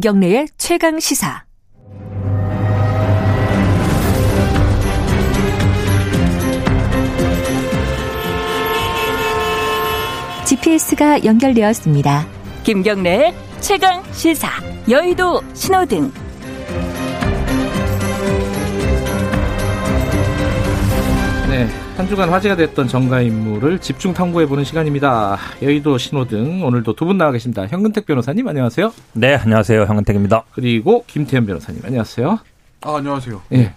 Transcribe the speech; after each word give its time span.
김경래의 0.00 0.46
최강 0.56 0.98
시사. 0.98 1.44
GPS가 10.46 11.22
연결되었습니다. 11.22 12.26
김경래의 12.64 13.34
최강 13.60 14.02
시사. 14.12 14.48
여의도 14.88 15.42
신호등. 15.52 16.10
네, 21.60 21.66
한 21.98 22.08
주간 22.08 22.30
화제가 22.30 22.56
됐던 22.56 22.88
정가 22.88 23.20
인물을 23.20 23.80
집중 23.80 24.14
탐구해보는 24.14 24.64
시간입니다. 24.64 25.36
여의도 25.60 25.98
신호등 25.98 26.64
오늘도 26.64 26.94
두 26.94 27.04
분 27.04 27.18
나와 27.18 27.32
계십니다. 27.32 27.66
현근택 27.66 28.06
변호사님 28.06 28.48
안녕하세요. 28.48 28.90
네, 29.12 29.34
안녕하세요. 29.34 29.82
현근택입니다. 29.82 30.44
그리고 30.52 31.04
김태현 31.06 31.44
변호사님 31.44 31.82
안녕하세요. 31.84 32.38
아, 32.80 32.96
안녕하세요. 32.96 33.42
예. 33.52 33.74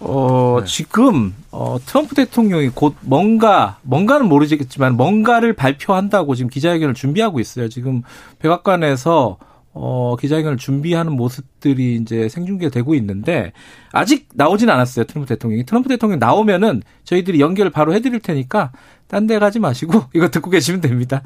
어, 0.00 0.58
네. 0.60 0.66
지금, 0.66 1.34
어, 1.50 1.78
트럼프 1.86 2.14
대통령이 2.14 2.68
곧 2.74 2.94
뭔가, 3.00 3.78
뭔가는 3.80 4.26
모르겠지만 4.28 4.94
뭔가를 4.94 5.54
발표한다고 5.54 6.34
지금 6.34 6.50
기자회견을 6.50 6.92
준비하고 6.92 7.40
있어요. 7.40 7.70
지금 7.70 8.02
백악관에서 8.40 9.38
어, 9.74 10.16
기자회견을 10.20 10.58
준비하는 10.58 11.12
모습들이 11.12 11.96
이제 11.96 12.28
생중계되고 12.28 12.94
있는데 12.96 13.52
아직 13.92 14.28
나오진 14.34 14.68
않았어요. 14.68 15.06
트럼프 15.06 15.28
대통령이. 15.28 15.64
트럼프 15.64 15.88
대통령 15.88 16.18
나오면은 16.18 16.82
저희들이 17.04 17.40
연결을 17.40 17.70
바로 17.70 17.94
해드릴 17.94 18.20
테니까 18.20 18.72
딴 19.08 19.26
데 19.26 19.38
가지 19.38 19.58
마시고 19.60 20.04
이거 20.14 20.30
듣고 20.30 20.50
계시면 20.50 20.80
됩니다. 20.80 21.22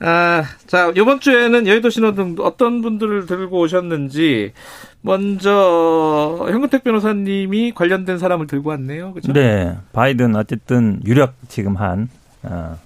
아, 0.00 0.42
자, 0.66 0.90
이번 0.96 1.20
주에는 1.20 1.66
여의도 1.66 1.90
신호등 1.90 2.36
어떤 2.40 2.80
분들을 2.80 3.26
들고 3.26 3.60
오셨는지 3.60 4.52
먼저 5.02 6.46
현근택 6.50 6.82
변호사님이 6.82 7.72
관련된 7.72 8.18
사람을 8.18 8.46
들고 8.46 8.70
왔네요. 8.70 9.12
그죠? 9.12 9.32
네, 9.32 9.76
바이든 9.92 10.34
어쨌든 10.34 11.00
유력 11.04 11.34
지금 11.48 11.76
한 11.76 12.08
어, 12.42 12.78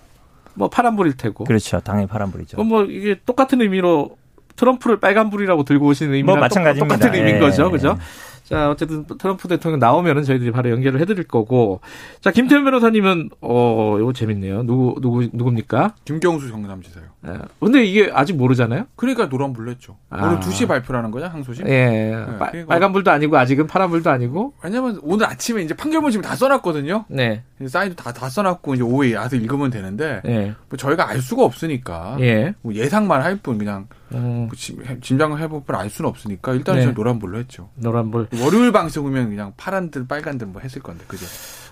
뭐 0.55 0.69
파란불일 0.69 1.17
테고. 1.17 1.45
그렇죠. 1.45 1.81
당의 1.81 2.07
파란불이죠. 2.07 2.63
뭐 2.65 2.85
이게 2.85 3.19
똑같은 3.25 3.61
의미로 3.61 4.17
트럼프를 4.57 4.99
빨간불이라고 5.01 5.65
들고 5.65 5.87
오시는 5.87 6.15
의미랑 6.15 6.37
뭐 6.37 6.41
마찬가지입니다. 6.41 6.97
똑같은 6.97 7.15
의미인 7.19 7.37
예, 7.37 7.41
거죠. 7.41 7.67
예. 7.67 7.71
그죠? 7.71 7.99
자, 8.45 8.69
어쨌든 8.69 9.05
트럼프 9.17 9.47
대통령 9.47 9.79
나오면은 9.79 10.25
저희들이 10.25 10.51
바로 10.51 10.71
연결을 10.71 11.01
해드릴 11.01 11.23
거고. 11.29 11.81
자, 12.21 12.33
김태현 12.33 12.65
변호사님은, 12.65 13.31
어, 13.43 13.97
이거 14.01 14.13
재밌네요. 14.13 14.65
누구, 14.65 14.97
누구, 15.01 15.29
누굽니까? 15.33 15.95
김경수 16.05 16.51
경남지사요. 16.51 17.05
예. 17.29 17.33
근데 17.61 17.85
이게 17.85 18.11
아직 18.13 18.33
모르잖아요? 18.33 18.87
그러니까 18.97 19.27
노란불 19.27 19.67
냈죠. 19.67 19.99
아. 20.11 20.27
오늘 20.27 20.41
2시에 20.41 20.67
발표라는 20.67 21.13
거냐, 21.13 21.29
항소심? 21.29 21.69
예. 21.69 22.13
빨- 22.41 22.51
그리고- 22.51 22.67
빨간불도 22.71 23.13
아니고, 23.13 23.39
아직은 23.39 23.69
파란불도 23.69 24.11
아니고. 24.11 24.55
왜냐면 24.65 24.99
오늘 25.05 25.27
아침에 25.27 25.63
이제 25.63 25.75
판결문 25.75 26.11
지금 26.11 26.25
다 26.25 26.35
써놨거든요. 26.35 27.05
네. 27.09 27.45
사인도 27.69 27.95
다, 27.95 28.13
다 28.13 28.29
써놨고, 28.29 28.75
이제 28.75 28.83
오후에 28.83 29.15
와서 29.15 29.37
읽으면 29.37 29.71
되는데, 29.71 30.23
예. 30.27 30.55
뭐 30.69 30.77
저희가 30.77 31.09
알 31.09 31.21
수가 31.21 31.45
없으니까, 31.45 32.17
예. 32.19 32.55
뭐 32.63 32.75
예상만 32.75 33.23
할 33.23 33.37
뿐, 33.37 33.59
그냥, 33.59 33.87
음, 34.15 34.47
뭐 34.49 34.51
지- 34.57 34.77
짐작을 35.01 35.39
해볼 35.41 35.63
뿐알 35.65 35.89
수는 35.91 36.09
없으니까, 36.11 36.53
일단 36.55 36.75
네. 36.77 36.81
저는 36.83 36.95
노란불로 36.95 37.39
했죠. 37.39 37.71
노란불. 37.77 38.29
월요일 38.41 38.73
방송이면 38.73 39.29
그냥 39.31 39.53
파란들, 39.57 40.07
빨간들 40.09 40.49
뭐 40.49 40.61
했을 40.61 40.83
건데, 40.83 41.05
그죠? 41.07 41.25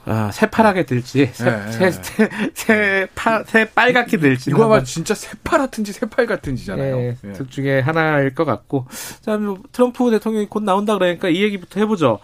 아, 0.04 0.30
새파랗게 0.32 0.86
될지, 0.86 1.28
새, 1.34 1.46
예, 1.66 1.70
새, 1.72 1.84
예. 1.86 1.90
새, 1.90 2.28
새, 2.54 3.08
파, 3.14 3.42
새 3.44 3.68
빨갛게 3.70 4.16
될지. 4.18 4.50
이거 4.50 4.64
아마 4.64 4.82
진짜 4.82 5.14
새파랗든지 5.14 5.92
새빨 5.92 6.26
같은지잖아요. 6.26 6.96
예, 6.98 7.16
예. 7.24 7.32
둘 7.32 7.48
중에 7.50 7.80
하나일 7.80 8.34
것 8.34 8.44
같고. 8.44 8.86
자, 9.20 9.36
뭐 9.36 9.58
트럼프 9.72 10.10
대통령이 10.10 10.46
곧 10.48 10.62
나온다 10.62 10.94
그러니까 10.94 11.28
이 11.28 11.42
얘기부터 11.42 11.80
해보죠. 11.80 12.20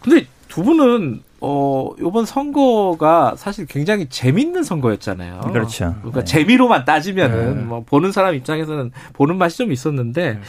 근데 0.00 0.26
두 0.48 0.62
분은, 0.64 1.22
어, 1.40 1.90
요번 2.00 2.24
선거가 2.24 3.34
사실 3.36 3.66
굉장히 3.66 4.08
재밌는 4.08 4.64
선거였잖아요. 4.64 5.40
그렇죠. 5.52 5.94
그러니까 5.98 6.20
네. 6.20 6.24
재미로만 6.24 6.84
따지면은, 6.84 7.56
네. 7.56 7.62
뭐, 7.62 7.84
보는 7.84 8.12
사람 8.12 8.34
입장에서는 8.34 8.90
보는 9.12 9.38
맛이 9.38 9.58
좀 9.58 9.72
있었는데, 9.72 10.34
네. 10.34 10.40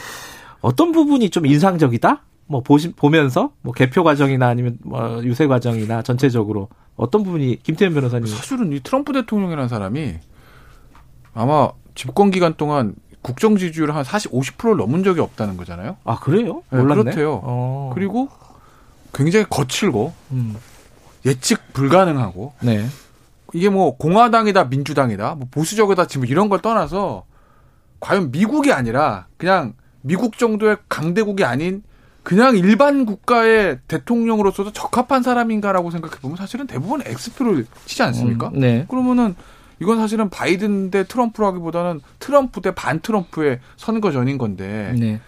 어떤 0.60 0.92
부분이 0.92 1.30
좀 1.30 1.46
인상적이다? 1.46 2.22
뭐, 2.46 2.62
보시, 2.62 2.92
보면서, 2.92 3.52
뭐, 3.62 3.72
개표 3.72 4.02
과정이나 4.02 4.48
아니면, 4.48 4.78
뭐, 4.82 5.22
유세 5.22 5.46
과정이나 5.46 6.02
전체적으로 6.02 6.68
어떤 6.96 7.22
부분이, 7.22 7.62
김태현 7.62 7.94
변호사님. 7.94 8.26
사실은 8.26 8.72
이 8.72 8.80
트럼프 8.80 9.12
대통령이라는 9.12 9.68
사람이 9.68 10.14
아마 11.34 11.70
집권 11.94 12.30
기간 12.30 12.54
동안 12.54 12.94
국정 13.22 13.56
지지율 13.56 13.92
한 13.92 14.02
40, 14.02 14.32
50%를 14.32 14.76
넘은 14.76 15.04
적이 15.04 15.20
없다는 15.20 15.56
거잖아요. 15.56 15.96
아, 16.04 16.18
그래요? 16.18 16.62
네, 16.70 16.78
몰랐네. 16.78 17.02
그렇대요. 17.02 17.40
어. 17.42 17.90
그리고 17.94 18.28
굉장히 19.12 19.44
거칠고 19.48 20.12
음, 20.32 20.56
예측 21.24 21.72
불가능하고 21.72 22.54
네. 22.60 22.86
이게 23.52 23.68
뭐 23.68 23.96
공화당이다 23.96 24.64
민주당이다 24.64 25.34
뭐 25.34 25.48
보수적이다 25.50 26.06
지금 26.06 26.26
이런 26.26 26.48
걸 26.48 26.60
떠나서 26.60 27.24
과연 28.00 28.30
미국이 28.30 28.72
아니라 28.72 29.26
그냥 29.36 29.74
미국 30.02 30.38
정도의 30.38 30.76
강대국이 30.88 31.44
아닌 31.44 31.82
그냥 32.22 32.56
일반 32.56 33.06
국가의 33.06 33.78
대통령으로서도 33.88 34.72
적합한 34.72 35.22
사람인가라고 35.22 35.90
생각해 35.90 36.16
보면 36.20 36.36
사실은 36.36 36.66
대부분 36.66 37.02
X표를 37.04 37.66
치지 37.86 38.02
않습니까? 38.04 38.48
음, 38.48 38.60
네. 38.60 38.86
그러면은 38.88 39.34
이건 39.80 39.98
사실은 39.98 40.28
바이든 40.28 40.90
대 40.90 41.04
트럼프라기보다는 41.04 42.00
트럼프 42.18 42.60
대 42.60 42.70
반 42.72 43.00
트럼프의 43.00 43.60
선거 43.76 44.12
전인 44.12 44.36
건데 44.38 44.94
네. 44.98 45.20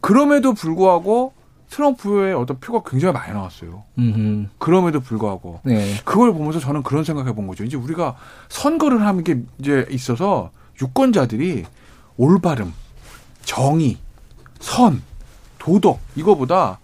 그럼에도 0.00 0.52
불구하고 0.52 1.32
트럼프의 1.72 2.34
어떤 2.34 2.60
표가 2.60 2.82
굉장히 2.88 3.14
많이 3.14 3.32
나왔어요. 3.32 3.82
음, 3.96 4.50
그럼에도 4.58 5.00
불구하고 5.00 5.60
네. 5.64 5.96
그걸 6.04 6.32
보면서 6.34 6.60
저는 6.60 6.82
그런 6.82 7.02
생각해 7.02 7.34
본 7.34 7.46
거죠. 7.46 7.64
이제 7.64 7.78
우리가 7.78 8.14
선거를 8.50 9.04
하는 9.06 9.24
게 9.24 9.40
이제 9.58 9.86
있어서 9.90 10.50
유권자들이 10.80 11.64
올바름, 12.18 12.74
정의, 13.42 13.96
선, 14.60 15.02
도덕 15.58 15.98
이거보다 16.14 16.78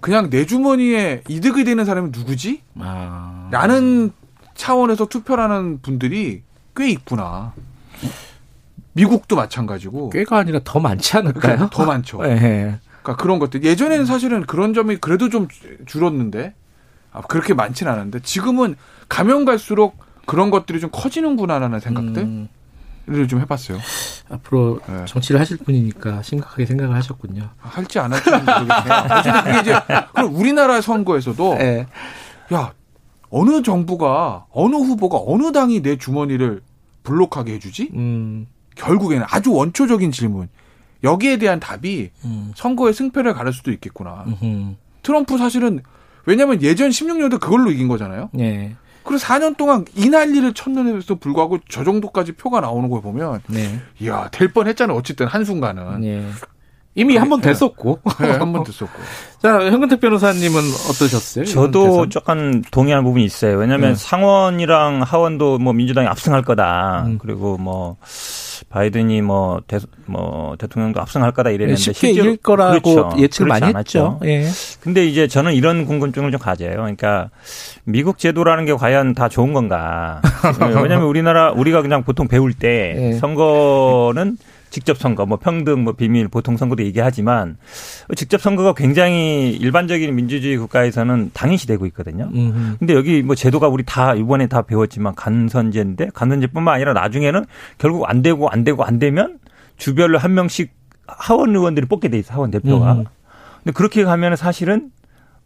그냥 0.00 0.28
내 0.28 0.44
주머니에 0.44 1.22
이득이 1.26 1.64
되는 1.64 1.86
사람이 1.86 2.10
누구지? 2.12 2.60
아. 2.78 3.48
라는 3.50 4.12
차원에서 4.54 5.06
투표하는 5.06 5.80
분들이 5.80 6.42
꽤 6.76 6.90
있구나. 6.90 7.54
미국도 8.92 9.34
마찬가지고 9.36 10.10
꽤가 10.10 10.38
아니라 10.38 10.60
더 10.62 10.78
많지 10.78 11.16
않을까요? 11.16 11.70
더 11.72 11.86
많죠. 11.86 12.22
예. 12.24 12.78
그러니까 13.02 13.22
그런 13.22 13.38
것들 13.38 13.64
예전에는 13.64 14.06
사실은 14.06 14.44
그런 14.46 14.74
점이 14.74 14.96
그래도 14.96 15.28
좀 15.28 15.48
줄었는데 15.86 16.54
아, 17.12 17.22
그렇게 17.22 17.54
많지는 17.54 17.90
않았는데 17.92 18.20
지금은 18.20 18.76
가면 19.08 19.44
갈수록 19.44 19.98
그런 20.26 20.50
것들이 20.50 20.80
좀 20.80 20.90
커지는구나라는 20.92 21.80
생각들을 21.80 22.24
음, 22.24 22.48
좀 23.28 23.40
해봤어요. 23.40 23.78
앞으로 24.30 24.80
네. 24.86 25.04
정치를 25.06 25.40
하실 25.40 25.56
분이니까 25.58 26.22
심각하게 26.22 26.66
생각을 26.66 26.94
하셨군요. 26.94 27.50
할지 27.58 27.98
안 27.98 28.12
할지 28.12 28.30
모르겠네요. 28.30 29.42
그게 29.44 29.60
이제 29.60 29.80
그럼 30.14 30.36
우리나라 30.36 30.80
선거에서도 30.80 31.56
예. 31.60 31.86
야 32.52 32.72
어느 33.30 33.62
정부가 33.62 34.46
어느 34.52 34.76
후보가 34.76 35.18
어느 35.26 35.50
당이 35.50 35.82
내 35.82 35.96
주머니를 35.96 36.62
블록하게 37.02 37.54
해주지? 37.54 37.90
음, 37.94 38.46
결국에는 38.76 39.26
아주 39.28 39.52
원초적인 39.52 40.12
질문. 40.12 40.48
여기에 41.04 41.38
대한 41.38 41.60
답이 41.60 42.10
음, 42.24 42.52
선거의 42.54 42.92
승패를 42.94 43.34
가를 43.34 43.52
수도 43.52 43.70
있겠구나. 43.72 44.24
음, 44.42 44.76
트럼프 45.02 45.38
사실은 45.38 45.80
왜냐면 46.26 46.62
예전 46.62 46.90
16년도 46.90 47.40
그걸로 47.40 47.70
이긴 47.70 47.88
거잖아요. 47.88 48.30
예. 48.38 48.74
그래서 49.02 49.26
4년 49.26 49.56
동안 49.56 49.86
이 49.96 50.10
난리를 50.10 50.52
쳤는데도 50.52 51.16
불구하고 51.16 51.58
저 51.70 51.82
정도까지 51.84 52.32
표가 52.32 52.60
나오는 52.60 52.88
걸 52.90 53.00
보면 53.00 53.40
네. 53.46 53.80
이야 53.98 54.28
될 54.30 54.52
뻔했잖아요. 54.52 54.96
어쨌든 54.96 55.26
한 55.26 55.44
순간은 55.44 56.04
예. 56.04 56.26
이미 56.96 57.16
한 57.16 57.30
번 57.30 57.40
됐었고. 57.40 58.00
네, 58.20 58.30
한번 58.32 58.62
됐었고. 58.64 58.92
자, 59.40 59.58
현근택 59.70 60.00
변호사님은 60.00 60.60
어떠셨어요? 60.90 61.44
저도? 61.46 62.08
조금 62.10 62.60
동의하는 62.70 63.04
부분이 63.04 63.24
있어요. 63.24 63.56
왜냐하면 63.56 63.90
네. 63.90 63.94
상원이랑 63.94 65.02
하원도 65.02 65.58
뭐 65.58 65.72
민주당이 65.72 66.06
압승할 66.08 66.42
거다. 66.42 67.04
음. 67.06 67.18
그리고 67.18 67.56
뭐 67.56 67.96
바이든이 68.68 69.22
뭐, 69.22 69.60
대, 69.66 69.78
뭐 70.06 70.56
대통령도 70.58 71.00
압승할 71.00 71.32
거다 71.32 71.50
이랬는데 71.50 71.76
네, 71.76 71.82
쉽게 71.82 72.08
실제로 72.08 72.26
이길 72.26 72.36
거라고 72.38 72.94
그렇죠. 72.94 73.22
예측을 73.22 73.48
많이 73.48 73.64
않았죠. 73.66 74.18
했죠. 74.20 74.20
예. 74.24 74.46
근데 74.80 75.06
이제 75.06 75.26
저는 75.26 75.54
이런 75.54 75.86
궁금증을 75.86 76.30
좀 76.30 76.40
가져요. 76.40 76.70
그러니까 76.70 77.30
미국 77.84 78.18
제도라는 78.18 78.64
게 78.64 78.74
과연 78.74 79.14
다 79.14 79.28
좋은 79.28 79.52
건가? 79.52 80.20
왜냐하면 80.60 81.02
우리나라 81.02 81.52
우리가 81.52 81.82
그냥 81.82 82.02
보통 82.02 82.28
배울 82.28 82.52
때 82.52 82.94
네. 82.96 83.12
선거는 83.14 84.36
직접 84.70 84.96
선거, 84.98 85.26
뭐 85.26 85.38
평등, 85.38 85.84
뭐 85.84 85.92
비밀, 85.92 86.28
보통 86.28 86.56
선거도 86.56 86.82
얘기하지만 86.84 87.56
직접 88.16 88.40
선거가 88.40 88.74
굉장히 88.74 89.50
일반적인 89.50 90.14
민주주의 90.14 90.56
국가에서는 90.56 91.30
당연시 91.34 91.66
되고 91.66 91.84
있거든요. 91.86 92.30
음, 92.32 92.76
근데 92.78 92.94
여기 92.94 93.22
뭐 93.22 93.34
제도가 93.34 93.68
우리 93.68 93.84
다 93.84 94.14
이번에 94.14 94.46
다 94.46 94.62
배웠지만 94.62 95.14
간선제인데 95.14 96.10
간선제뿐만 96.14 96.74
아니라 96.74 96.92
나중에는 96.92 97.44
결국 97.78 98.08
안 98.08 98.22
되고 98.22 98.48
안 98.48 98.64
되고 98.64 98.84
안 98.84 98.98
되면 98.98 99.38
주별로 99.76 100.18
한 100.18 100.34
명씩 100.34 100.70
하원 101.06 101.54
의원들이 101.54 101.86
뽑게 101.86 102.08
돼 102.08 102.18
있어 102.18 102.34
하원 102.34 102.50
대표가. 102.50 102.92
음. 102.92 103.04
근데 103.64 103.72
그렇게 103.74 104.04
가면 104.04 104.36
사실은 104.36 104.90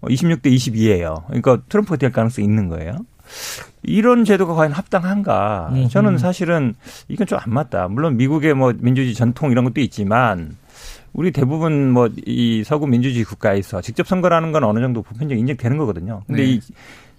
26대 0.03 0.47
22예요. 0.47 1.26
그러니까 1.26 1.59
트럼프가 1.69 1.97
될 1.97 2.12
가능성이 2.12 2.47
있는 2.47 2.69
거예요. 2.69 2.99
이런 3.84 4.25
제도가 4.25 4.54
과연 4.54 4.72
합당한가? 4.72 5.70
음흠. 5.72 5.88
저는 5.88 6.19
사실은 6.19 6.75
이건 7.08 7.26
좀 7.26 7.38
안 7.38 7.52
맞다. 7.52 7.88
물론 7.88 8.16
미국의 8.16 8.54
뭐 8.54 8.72
민주주의 8.78 9.14
전통 9.14 9.50
이런 9.50 9.64
것도 9.64 9.81
있지만 9.81 10.56
우리 11.12 11.31
대부분 11.31 11.90
뭐 11.90 12.08
이 12.26 12.64
서구 12.64 12.86
민주주의 12.86 13.25
국가에서 13.25 13.81
직접 13.81 14.06
선거라는 14.06 14.52
건 14.52 14.64
어느 14.64 14.81
정도 14.81 15.02
보편적 15.02 15.38
인정되는 15.38 15.76
거거든요. 15.78 16.22
근데 16.26 16.42
네. 16.42 16.48
이 16.50 16.60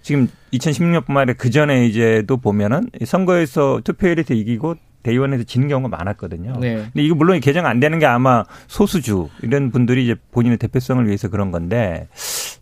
지금 0.02 0.28
2016년뿐만 0.52 1.16
아니라 1.16 1.34
그 1.36 1.50
전에 1.50 1.86
이제도 1.86 2.36
보면은 2.36 2.88
이 3.00 3.04
선거에서 3.04 3.80
투표율에서 3.84 4.34
이기고 4.34 4.76
대의원에서 5.06 5.44
지는 5.44 5.68
경우가 5.68 5.96
많았거든요. 5.96 6.56
네. 6.58 6.76
근데 6.76 7.02
이거 7.02 7.14
물론 7.14 7.38
개정 7.38 7.66
안 7.66 7.78
되는 7.78 8.00
게 8.00 8.06
아마 8.06 8.44
소수주 8.66 9.28
이런 9.42 9.70
분들이 9.70 10.04
이제 10.04 10.16
본인의 10.32 10.58
대표성을 10.58 11.06
위해서 11.06 11.28
그런 11.28 11.52
건데 11.52 12.08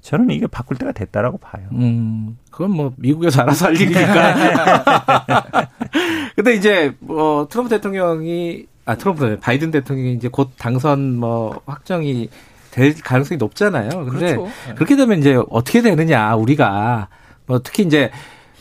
저는 0.03 0.31
이게 0.31 0.47
바꿀 0.47 0.77
때가 0.77 0.93
됐다라고 0.93 1.39
봐요. 1.39 1.65
음, 1.73 2.37
그건 2.51 2.73
뭐 2.73 2.93
미국에서 2.97 3.43
알아서 3.43 3.67
할 3.67 3.77
일이니까. 3.77 4.85
근데 6.37 6.55
이제 6.55 6.95
뭐 7.01 7.49
트럼프 7.49 7.71
대통령이 7.71 8.67
아 8.85 8.97
트럼프 8.97 9.39
바이든 9.41 9.71
대통령이 9.71 10.13
이제 10.13 10.29
곧 10.29 10.51
당선 10.59 11.17
뭐 11.17 11.63
확정이 11.65 12.29
될 12.71 12.95
가능성이 13.01 13.39
높잖아요. 13.39 13.89
근데 14.05 14.37
그렇죠. 14.37 14.49
그렇게 14.75 14.97
되면 14.97 15.19
이제 15.19 15.41
어떻게 15.49 15.81
되느냐 15.81 16.35
우리가 16.35 17.09
뭐 17.47 17.61
특히 17.63 17.85
이제 17.85 18.11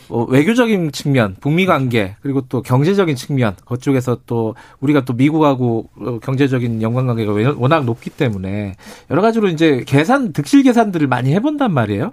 뭐 0.08 0.24
외교적인 0.26 0.92
측면, 0.92 1.36
북미 1.40 1.66
관계 1.66 2.16
그리고 2.20 2.42
또 2.48 2.62
경제적인 2.62 3.16
측면 3.16 3.56
그쪽에서 3.66 4.18
또 4.26 4.54
우리가 4.80 5.04
또 5.04 5.12
미국하고 5.14 5.88
어, 5.96 6.18
경제적인 6.20 6.82
연관 6.82 7.06
관계가 7.06 7.32
왜- 7.32 7.46
워낙 7.56 7.84
높기 7.84 8.10
때문에 8.10 8.74
여러 9.10 9.22
가지로 9.22 9.48
이제 9.48 9.82
계산 9.86 10.32
득실 10.32 10.62
계산들을 10.62 11.06
많이 11.06 11.32
해본단 11.34 11.72
말이에요. 11.72 12.12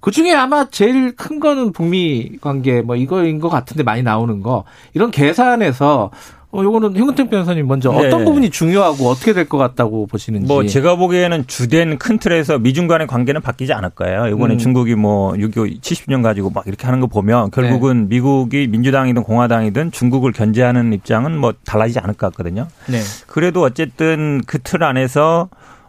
그 0.00 0.10
중에 0.10 0.32
아마 0.32 0.68
제일 0.70 1.16
큰 1.16 1.40
거는 1.40 1.72
북미 1.72 2.38
관계 2.40 2.82
뭐 2.82 2.94
이거인 2.96 3.40
것 3.40 3.48
같은데 3.48 3.82
많이 3.82 4.02
나오는 4.02 4.42
거 4.42 4.64
이런 4.94 5.10
계산에서 5.10 6.10
어 6.50 6.62
요거는 6.62 6.96
현근택 6.96 7.28
변호사님 7.28 7.66
먼저 7.66 7.92
네. 7.92 8.06
어떤 8.06 8.24
부분이 8.24 8.48
중요하고 8.50 9.08
어떻게 9.10 9.34
될 9.34 9.46
것 9.48 9.58
같다고 9.58 10.06
보시는지. 10.06 10.46
뭐 10.46 10.64
제가 10.64 10.96
보기에는 10.96 11.46
주된 11.46 11.98
큰 11.98 12.18
틀에서 12.18 12.58
미중 12.58 12.86
간의 12.86 13.06
관계는 13.06 13.42
바뀌지 13.42 13.74
않을 13.74 13.90
거예요. 13.90 14.28
이번에 14.28 14.54
음. 14.54 14.58
중국이 14.58 14.94
뭐 14.94 15.32
6.25 15.34 15.80
70년 15.82 16.22
가지고 16.22 16.48
막 16.50 16.66
이렇게 16.66 16.86
하는 16.86 17.00
거 17.00 17.06
보면 17.06 17.50
결국은 17.50 18.08
미국이 18.08 18.66
민주당이든 18.66 19.24
공화당이든 19.24 19.92
중국을 19.92 20.32
견제하는 20.32 20.92
입장은 20.94 21.36
뭐 21.38 21.52
달라지지 21.66 21.98
않을 21.98 22.14
것 22.14 22.28
같거든요. 22.32 22.66
네. 22.88 22.98
그래도 23.26 23.62
어쨌든 23.62 24.40
그 24.46 24.58
틀 24.62 24.82
안에서 24.84 25.48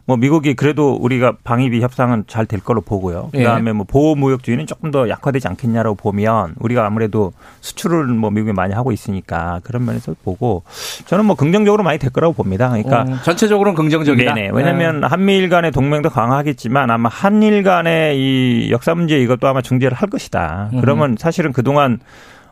뭐 0.10 0.18
미국이 0.18 0.56
그래도 0.56 0.94
우리가 0.96 1.34
방위비 1.44 1.82
협상은 1.82 2.24
잘 2.26 2.50
될 2.50 2.62
걸로 2.62 2.82
보고요. 2.82 3.30
예. 3.36 3.40
그다음에 3.40 3.74
뭐 3.74 3.86
보호 3.88 4.16
무역주의는 4.16 4.66
조금 4.66 4.90
더 4.90 5.08
약화되지 5.08 5.48
않겠냐라고 5.50 5.94
보면 5.96 6.56
우리가 6.58 6.84
아무래도 6.84 7.32
수출을 7.62 8.06
뭐 8.08 8.32
미국이 8.32 8.54
많이 8.54 8.74
하고 8.74 8.92
있으니까 8.92 9.60
그런 9.64 9.86
면에서 9.86 10.16
보고 10.24 10.64
저는 11.06 11.26
뭐 11.26 11.36
긍정적으로 11.36 11.84
많이 11.84 12.00
될 12.00 12.10
거라고 12.10 12.34
봅니다. 12.34 12.70
그러니까 12.70 13.02
어, 13.02 13.22
전체적으로는 13.22 13.76
긍정적이다. 13.76 14.34
네네. 14.34 14.50
왜냐하면 14.52 15.04
한미일 15.04 15.48
간의 15.50 15.72
동맹도 15.72 16.10
강화하겠지만 16.10 16.90
아마 16.90 17.08
한일 17.08 17.62
간의 17.62 18.18
이 18.18 18.72
역사 18.72 18.96
문제 18.96 19.20
이것도 19.20 19.48
아마 19.48 19.62
중재를 19.62 19.96
할 19.96 20.10
것이다. 20.10 20.72
음. 20.74 20.82
그러면 20.82 21.18
사실은 21.20 21.54
그동안 21.54 22.00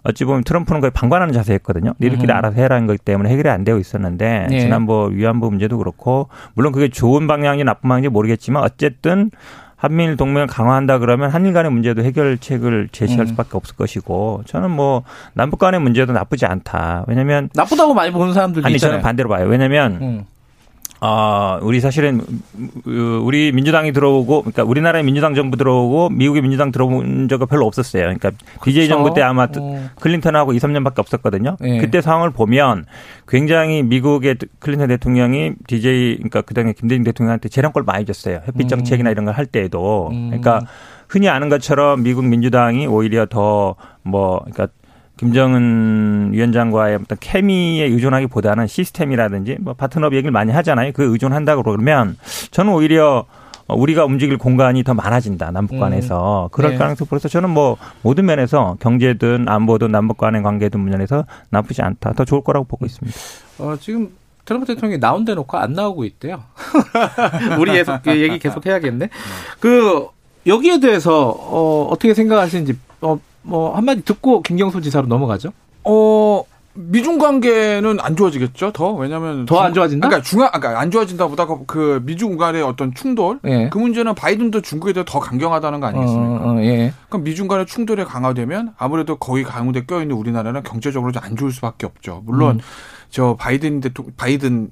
어찌 0.07 0.23
보면 0.23 0.43
트럼프는 0.45 0.79
거의 0.79 0.91
방관하는 0.91 1.33
자세였거든요. 1.33 1.93
니들끼리 1.99 2.31
음. 2.31 2.37
알아서 2.37 2.61
해라는 2.61 2.87
거기 2.87 2.97
때문에 2.97 3.29
해결이 3.29 3.49
안 3.49 3.65
되고 3.65 3.77
있었는데 3.77 4.47
네. 4.49 4.59
지난번 4.61 5.13
위안부 5.13 5.49
문제도 5.49 5.77
그렇고 5.77 6.29
물론 6.53 6.71
그게 6.71 6.87
좋은 6.87 7.27
방향인지 7.27 7.65
나쁜 7.65 7.89
방향인지 7.89 8.09
모르겠지만 8.09 8.63
어쨌든 8.63 9.31
한미일 9.75 10.15
동맹을 10.15 10.47
강화한다 10.47 10.97
그러면 10.97 11.29
한일 11.29 11.53
간의 11.53 11.71
문제도 11.71 12.01
해결책을 12.01 12.89
제시할 12.91 13.25
음. 13.25 13.27
수밖에 13.27 13.49
없을 13.53 13.75
것이고 13.75 14.43
저는 14.45 14.71
뭐 14.71 15.03
남북 15.33 15.59
간의 15.59 15.81
문제도 15.81 16.11
나쁘지 16.13 16.45
않다. 16.45 17.03
왜냐하면 17.07 17.49
나쁘다고 17.53 17.93
많이 17.93 18.11
보는 18.11 18.33
사람들도 18.33 18.65
아니 18.65 18.75
있잖아요. 18.75 18.93
저는 18.93 19.03
반대로 19.03 19.29
봐요. 19.29 19.45
왜냐하면 19.47 19.97
음. 20.01 20.25
아, 20.99 21.59
우리 21.61 21.79
사실은 21.79 22.21
우- 22.85 23.21
우리 23.23 23.51
민주당이 23.51 23.91
들어오고 23.93 24.41
그러니까 24.41 24.63
우리나라의 24.63 25.03
민주당 25.03 25.35
정부 25.35 25.55
들어오고 25.57 26.09
미국의 26.09 26.41
민주당 26.41 26.71
들어온 26.71 27.27
적은 27.27 27.47
별로 27.47 27.65
없었어요. 27.67 28.03
그러니까 28.03 28.31
BJ 28.63 28.87
정부 28.87 29.13
때 29.13 29.21
아마 29.21 29.47
어. 29.57 29.89
클린턴하고 29.99 30.53
2, 30.53 30.57
3년밖에 30.57 30.99
없었거든요. 30.99 31.57
예. 31.63 31.77
그때 31.77 32.01
상황을 32.01 32.31
보면 32.31 32.85
굉장히 33.27 33.83
미국의 33.83 34.37
클린턴 34.59 34.87
대통령이 34.87 35.53
DJ 35.67 36.15
그러니까 36.17 36.41
그다음에 36.41 36.73
김대중 36.73 37.03
대통령한테 37.03 37.49
재량권 37.49 37.85
많이 37.85 38.05
줬어요. 38.05 38.41
햇빛 38.47 38.67
정책이나 38.67 39.09
이런 39.11 39.25
걸 39.25 39.37
할 39.37 39.45
때에도. 39.45 40.09
음. 40.11 40.27
그러니까 40.29 40.61
흔히 41.07 41.29
아는 41.29 41.47
것처럼 41.49 42.01
미국 42.01 42.25
민주당이 42.25 42.87
오히려 42.87 43.25
더 43.27 43.75
뭐 44.03 44.39
그러니까 44.39 44.67
김정은 45.17 46.29
위원장과의 46.31 46.95
어떤 46.95 47.17
케미에 47.19 47.85
의존하기보다는 47.85 48.67
시스템이라든지 48.67 49.57
뭐 49.59 49.73
파트너업 49.73 50.13
얘기를 50.13 50.31
많이 50.31 50.51
하잖아요. 50.51 50.91
그 50.93 51.11
의존한다고 51.11 51.63
그러면 51.63 52.17
저는 52.51 52.71
오히려 52.71 53.25
우리가 53.67 54.05
움직일 54.05 54.37
공간이 54.37 54.83
더 54.83 54.93
많아진다 54.93 55.51
남북 55.51 55.79
간에서 55.79 56.49
그럴 56.51 56.71
네. 56.71 56.77
가능성 56.77 57.07
그래서 57.09 57.27
저는 57.27 57.49
뭐 57.49 57.77
모든 58.01 58.25
면에서 58.25 58.77
경제든 58.79 59.49
안보든 59.49 59.91
남북 59.91 60.17
간의 60.17 60.41
관계든 60.41 60.83
면에서 60.85 61.25
나쁘지 61.49 61.81
않다 61.81 62.13
더 62.13 62.23
좋을 62.23 62.43
거라고 62.43 62.65
보고 62.65 62.85
있습니다. 62.85 63.17
어, 63.59 63.75
지금 63.79 64.11
트럼프 64.45 64.67
대통령이 64.67 64.99
나온 64.99 65.25
데 65.25 65.35
놓고 65.35 65.57
안 65.57 65.73
나오고 65.73 66.05
있대요. 66.05 66.43
우리 67.59 67.73
계속 67.73 68.01
그 68.03 68.21
얘기 68.21 68.39
계속 68.39 68.65
해야겠네. 68.65 69.09
그 69.59 70.07
여기에 70.45 70.79
대해서 70.79 71.29
어, 71.29 71.87
어떻게 71.91 72.13
생각하시는지 72.13 72.79
어, 73.01 73.19
뭐 73.47 73.75
한마디 73.75 74.03
듣고 74.03 74.41
김경수 74.41 74.81
지사로 74.81 75.07
넘어가죠. 75.07 75.49
어 75.83 76.43
미중 76.79 77.17
관계는 77.17 77.97
안 78.01 78.15
좋아지겠죠 78.15 78.71
더 78.71 78.91
왜냐하면 78.93 79.45
더 79.47 79.61
안 79.61 79.73
좋아진다? 79.73 80.07
그러니까 80.07 80.23
중앙 80.29 80.51
그러니까 80.51 80.79
안 80.79 80.91
좋아진다보다 80.91 81.47
그- 81.47 81.65
그 81.65 82.01
미중 82.05 82.37
간의 82.37 82.61
어떤 82.61 82.93
충돌 82.93 83.39
예. 83.45 83.69
그 83.69 83.79
문제는 83.79 84.13
바이든도 84.13 84.61
중국에 84.61 84.93
대해 84.93 85.03
더 85.07 85.19
강경하다는 85.19 85.79
거 85.79 85.87
아니겠습니까? 85.87 86.45
어, 86.45 86.53
어, 86.55 86.61
예. 86.61 86.93
그럼 87.09 87.23
미중 87.23 87.47
간의 87.47 87.65
충돌이 87.65 88.03
강화되면 88.05 88.73
아무래도 88.77 89.15
거기 89.15 89.43
가운데 89.43 89.85
껴 89.85 90.01
있는 90.03 90.15
우리나라는 90.17 90.61
경제적으로 90.63 91.11
좀 91.11 91.23
안 91.23 91.35
좋을 91.35 91.51
수밖에 91.51 91.87
없죠. 91.87 92.21
물론 92.25 92.57
음. 92.57 92.61
저 93.09 93.35
바이든 93.39 93.79
대통령 93.81 94.13
바이든 94.17 94.69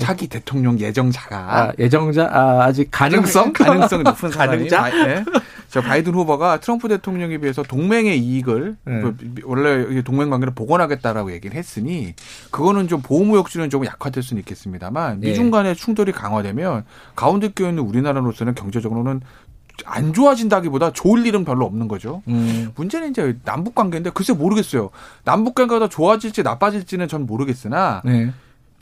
차기 0.00 0.28
대통령 0.28 0.78
예정자가 0.78 1.36
아, 1.36 1.72
예정자 1.78 2.28
아, 2.30 2.64
아직 2.64 2.88
가능성 2.90 3.52
가능성이 3.54 4.02
높은 4.02 4.30
가능자? 4.30 4.80
바이, 4.80 5.00
예. 5.00 5.24
저 5.68 5.80
바이든 5.80 6.14
후보가 6.14 6.60
트럼프 6.60 6.88
대통령에 6.88 7.38
비해서 7.38 7.62
동맹의 7.62 8.18
이익을 8.18 8.76
네. 8.84 9.00
그 9.00 9.16
원래 9.44 10.02
동맹 10.02 10.30
관계를 10.30 10.54
복원하겠다라고 10.54 11.32
얘기를 11.32 11.56
했으니 11.56 12.14
그거는 12.50 12.88
좀 12.88 13.00
보호무역주의는 13.00 13.70
조금 13.70 13.86
약화될 13.86 14.22
수는 14.22 14.40
있겠습니다만 14.40 15.20
네. 15.20 15.28
미중 15.28 15.50
간의 15.50 15.74
충돌이 15.74 16.12
강화되면 16.12 16.84
가운데 17.16 17.48
껴 17.48 17.68
있는 17.68 17.82
우리나라로서는 17.82 18.54
경제적으로는 18.54 19.20
안 19.84 20.12
좋아진다기보다 20.12 20.92
좋을 20.92 21.26
일은 21.26 21.44
별로 21.44 21.64
없는 21.64 21.88
거죠. 21.88 22.22
음. 22.28 22.70
문제는 22.76 23.10
이제 23.10 23.38
남북 23.44 23.74
관계인데 23.74 24.10
글쎄 24.10 24.32
모르겠어요. 24.32 24.90
남북 25.24 25.54
관계가 25.54 25.78
더 25.80 25.88
좋아질지 25.88 26.42
나빠질지는 26.42 27.08
전 27.08 27.26
모르겠으나 27.26 28.02
네. 28.04 28.30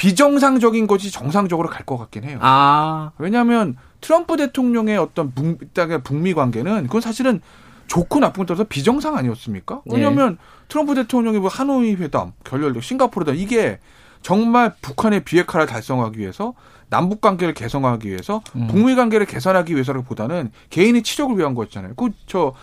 비정상적인 0.00 0.86
것이 0.86 1.10
정상적으로 1.10 1.68
갈 1.68 1.84
것 1.84 1.98
같긴 1.98 2.24
해요. 2.24 2.38
아. 2.40 3.10
왜냐하면 3.18 3.76
트럼프 4.00 4.36
대통령의 4.36 4.96
어떤 4.96 5.32
북, 5.34 5.58
북미 6.02 6.32
관계는 6.32 6.84
그건 6.84 7.00
사실은 7.02 7.40
좋고 7.86 8.20
나쁜 8.20 8.42
것 8.42 8.46
떠나서 8.46 8.64
비정상 8.64 9.16
아니었습니까? 9.16 9.82
네. 9.84 9.96
왜냐하면 9.96 10.38
트럼프 10.68 10.94
대통령이 10.94 11.38
뭐 11.38 11.48
하노이 11.48 11.96
회담, 11.96 12.32
결렬, 12.44 12.80
싱가포르 12.80 13.26
회담 13.26 13.42
이게 13.42 13.78
정말 14.22 14.72
북한의 14.80 15.24
비핵화를 15.24 15.66
달성하기 15.66 16.18
위해서 16.18 16.54
남북 16.88 17.20
관계를 17.20 17.52
개선하기 17.52 18.08
위해서 18.08 18.42
음. 18.56 18.68
북미 18.68 18.94
관계를 18.94 19.26
개선하기 19.26 19.74
위해서라기보다는 19.74 20.50
개인의 20.70 21.02
치적을 21.02 21.36
위한 21.36 21.54
거였잖아요. 21.54 21.94
그저 21.94 22.14
저 22.26 22.54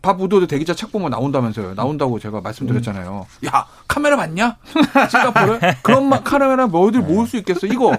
밥 0.00 0.20
우드워드 0.20 0.46
대기자 0.46 0.72
책 0.72 0.92
보면 0.92 1.10
나온다면서요. 1.10 1.74
나온다고 1.74 2.18
제가 2.18 2.40
말씀드렸잖아요. 2.40 3.26
야 3.46 3.66
카메라 3.88 4.16
많냐? 4.16 4.56
싱가포르 5.10 5.58
그런 5.82 6.08
마- 6.08 6.22
카메라 6.22 6.66
뭐 6.66 6.86
어딜 6.86 7.00
모을 7.02 7.26
수 7.26 7.36
있겠어? 7.38 7.66
이거 7.66 7.92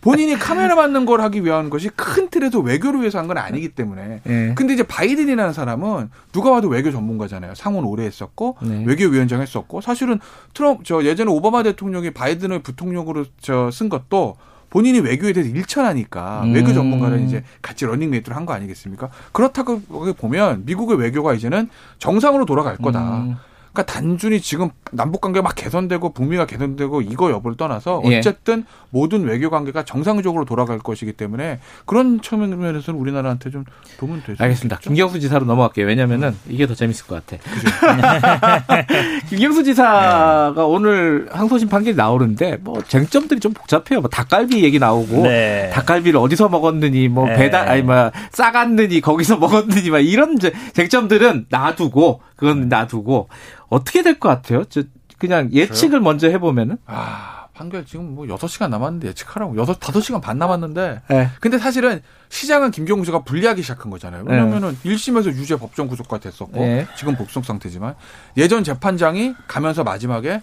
본인이 0.00 0.34
카메라 0.36 0.74
많은 0.76 1.04
걸 1.04 1.20
하기 1.22 1.44
위한 1.44 1.68
것이 1.68 1.88
큰 1.90 2.30
틀에서 2.30 2.60
외교를 2.60 3.00
위해서 3.00 3.18
한 3.18 3.26
건 3.26 3.38
아니기 3.38 3.70
때문에. 3.70 4.20
예. 4.26 4.52
근데 4.56 4.72
이제 4.74 4.84
바이든이라는 4.84 5.52
사람은 5.52 6.10
누가 6.32 6.52
봐도 6.52 6.68
외교 6.68 6.92
전문가잖아요. 6.92 7.54
상원 7.56 7.84
오래 7.84 8.04
했었고 8.04 8.56
네. 8.62 8.84
외교위원장 8.86 9.42
했었고 9.42 9.80
사실은 9.80 10.20
트럼프 10.54 10.84
저 10.84 11.02
예전에 11.02 11.28
오바마 11.30 11.64
대통령이 11.64 12.12
바이든을 12.12 12.60
부통령으로 12.62 13.24
저 13.40 13.70
쓴 13.72 13.88
것도 13.88 14.36
본인이 14.76 15.00
외교에 15.00 15.32
대해서 15.32 15.50
일천하니까 15.54 16.42
음. 16.44 16.52
외교 16.52 16.74
전문가를 16.74 17.22
이제 17.22 17.42
같이 17.62 17.86
러닝메이트를 17.86 18.36
한거 18.36 18.52
아니겠습니까? 18.52 19.08
그렇다고 19.32 19.80
보면 20.18 20.66
미국의 20.66 20.98
외교가 20.98 21.32
이제는 21.32 21.70
정상으로 21.98 22.44
돌아갈 22.44 22.76
거다. 22.76 23.20
음. 23.20 23.36
그러니까 23.76 23.92
단순히 23.92 24.40
지금 24.40 24.70
남북 24.90 25.20
관계가 25.20 25.42
막 25.42 25.54
개선되고 25.54 26.14
북미가 26.14 26.46
개선되고 26.46 27.02
이거 27.02 27.30
여부를 27.30 27.58
떠나서 27.58 28.02
예. 28.06 28.18
어쨌든 28.18 28.64
모든 28.88 29.24
외교 29.24 29.50
관계가 29.50 29.84
정상적으로 29.84 30.46
돌아갈 30.46 30.78
것이기 30.78 31.12
때문에 31.12 31.58
그런 31.84 32.22
측면에서는 32.22 32.98
우리나라한테 32.98 33.50
좀 33.50 33.64
도움은 33.98 34.22
될수 34.24 34.42
알겠습니다. 34.42 34.76
있겠죠. 34.76 34.88
김경수 34.88 35.20
지사로 35.20 35.44
넘어갈게요. 35.44 35.86
왜냐면은 35.86 36.34
이게 36.48 36.66
더 36.66 36.74
재밌을 36.74 37.06
것 37.06 37.26
같아. 37.26 37.42
김경수 39.28 39.64
지사가 39.64 40.64
오늘 40.66 41.28
항소심 41.30 41.68
판결이 41.68 41.94
나오는데 41.94 42.56
뭐 42.62 42.80
쟁점들이 42.82 43.40
좀 43.40 43.52
복잡해요. 43.52 44.00
뭐 44.00 44.08
닭갈비 44.08 44.64
얘기 44.64 44.78
나오고 44.78 45.24
네. 45.24 45.70
닭갈비를 45.74 46.18
어디서 46.18 46.48
먹었느니 46.48 47.08
뭐 47.08 47.26
네. 47.26 47.36
배달 47.36 47.68
아니 47.68 47.82
뭐 47.82 48.10
싸갔느니 48.32 49.02
거기서 49.02 49.36
먹었느니 49.38 49.90
막 49.90 49.98
이런 49.98 50.38
쟁점들은 50.72 51.46
놔두고 51.50 52.22
그건 52.36 52.68
놔두고 52.68 53.28
어떻게 53.68 54.02
될 54.02 54.18
것 54.18 54.28
같아요? 54.28 54.64
저 54.64 54.82
그냥 55.18 55.50
예측을 55.52 56.00
먼저 56.00 56.28
해보면은 56.28 56.76
아, 56.86 57.46
판결 57.54 57.86
지금 57.86 58.14
뭐 58.14 58.26
6시간 58.26 58.68
남았는데 58.68 59.08
예측하라고. 59.08 59.56
6, 59.56 59.64
5시간 59.80 60.20
반 60.20 60.36
남았는데. 60.38 61.00
네. 61.08 61.30
근데 61.40 61.56
사실은 61.58 62.02
시장은 62.28 62.70
김경수가 62.70 63.24
불리하기 63.24 63.62
시작한 63.62 63.90
거잖아요. 63.90 64.24
네. 64.24 64.32
왜냐면은 64.36 64.76
1심에서 64.84 65.28
유죄 65.28 65.56
법정 65.56 65.88
구속가 65.88 66.18
됐었고 66.18 66.60
네. 66.60 66.86
지금 66.96 67.16
복송 67.16 67.42
상태지만 67.42 67.94
예전 68.36 68.62
재판장이 68.62 69.34
가면서 69.48 69.84
마지막에 69.84 70.42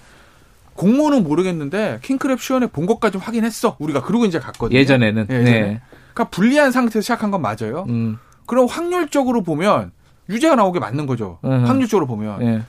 공모는 0.73 1.23
모르겠는데 1.23 2.00
킹크랩 2.01 2.39
시연에 2.39 2.65
본 2.65 2.88
것까지 2.88 3.19
확인했어. 3.19 3.75
우리가 3.77 4.01
그러고 4.01 4.25
이제 4.25 4.39
갔거든요. 4.39 4.79
예전에는 4.79 5.27
예, 5.29 5.35
예전에. 5.35 5.51
네. 5.62 5.81
그러니까 6.15 6.29
불리한 6.35 6.71
상태에서 6.71 7.01
시작한 7.01 7.29
건 7.29 7.41
맞아요. 7.43 7.85
음, 7.89 8.17
그럼 8.47 8.65
확률적으로 8.67 9.43
보면 9.43 9.91
유죄가 10.29 10.55
나오게 10.55 10.79
맞는 10.79 11.05
거죠. 11.05 11.39
음. 11.43 11.65
확률적으로 11.65 12.07
보면. 12.07 12.41
예. 12.41 12.61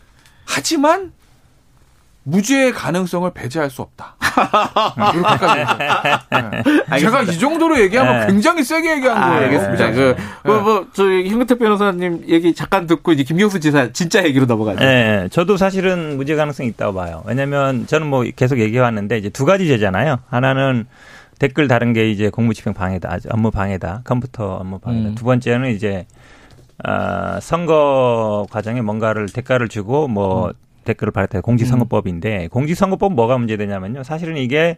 하지만 0.45 1.13
무죄의 2.25 2.73
가능성을 2.73 3.31
배제할 3.33 3.69
수 3.71 3.83
없다. 3.83 4.17
이렇게까지. 5.15 5.65
네. 6.91 6.99
제가 6.99 7.23
이 7.23 7.39
정도로 7.39 7.79
얘기하면 7.81 8.21
네. 8.21 8.27
굉장히 8.27 8.65
세게 8.65 8.97
얘기한 8.97 9.17
아, 9.17 9.29
거예요. 9.29 9.45
알겠습니다. 9.45 9.91
그, 9.93 10.17
뭐, 10.45 10.61
뭐, 10.63 10.87
저희 10.95 11.29
현근택 11.29 11.59
변호사님 11.59 12.25
얘기 12.29 12.55
잠깐 12.55 12.87
듣고 12.87 13.13
이제 13.13 13.25
김경수 13.25 13.61
지사 13.61 13.93
진짜 13.93 14.25
얘기로 14.25 14.47
넘어가죠. 14.47 14.81
네, 14.81 15.29
저도 15.31 15.59
사실은 15.59 16.17
무죄 16.17 16.35
가능성이 16.35 16.71
있다고 16.71 16.95
봐요. 16.95 17.23
왜냐면 17.27 17.87
저는 17.87 18.07
뭐 18.07 18.25
계속 18.35 18.59
얘기해 18.59 18.81
왔는데 18.81 19.19
이제 19.19 19.29
두 19.29 19.45
가지 19.45 19.67
죄잖아요. 19.69 20.21
하나는 20.29 20.87
댓글 21.39 21.69
다른 21.69 21.93
게 21.93 22.11
이제 22.11 22.31
공무집행 22.31 22.73
방해다, 22.73 23.19
업무 23.31 23.51
방해다, 23.51 24.01
컴퓨터 24.05 24.55
업무 24.55 24.79
방해다. 24.79 25.09
음. 25.11 25.15
두 25.15 25.25
번째는 25.25 25.75
이제 25.75 26.07
아, 26.83 27.39
선거 27.41 28.47
과정에 28.51 28.81
뭔가를 28.83 29.29
대가를 29.29 29.69
주고 29.69 30.09
뭐 30.09 30.53
댓글을 30.85 31.13
발했다 31.13 31.41
공직선거법인데 31.41 32.49
공직선거법 32.49 33.15
뭐가 33.15 33.39
문제되냐면요. 33.39 34.03
사실은 34.03 34.37
이게 34.37 34.77